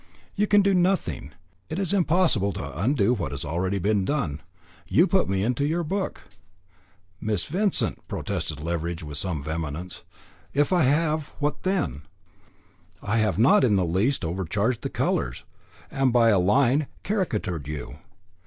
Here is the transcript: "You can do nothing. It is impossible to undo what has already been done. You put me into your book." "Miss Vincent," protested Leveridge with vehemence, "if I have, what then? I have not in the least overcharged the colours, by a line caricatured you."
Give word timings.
"You 0.33 0.47
can 0.47 0.63
do 0.63 0.73
nothing. 0.73 1.31
It 1.69 1.77
is 1.77 1.93
impossible 1.93 2.51
to 2.53 2.81
undo 2.81 3.13
what 3.13 3.29
has 3.31 3.45
already 3.45 3.77
been 3.77 4.03
done. 4.03 4.41
You 4.87 5.05
put 5.05 5.29
me 5.29 5.43
into 5.43 5.63
your 5.63 5.83
book." 5.83 6.23
"Miss 7.21 7.45
Vincent," 7.45 8.07
protested 8.07 8.61
Leveridge 8.61 9.03
with 9.03 9.21
vehemence, 9.21 10.01
"if 10.55 10.73
I 10.73 10.81
have, 10.85 11.27
what 11.37 11.61
then? 11.61 12.01
I 13.03 13.17
have 13.19 13.37
not 13.37 13.63
in 13.63 13.75
the 13.75 13.85
least 13.85 14.25
overcharged 14.25 14.81
the 14.81 14.89
colours, 14.89 15.43
by 16.07 16.29
a 16.29 16.39
line 16.39 16.87
caricatured 17.03 17.67
you." 17.67 17.99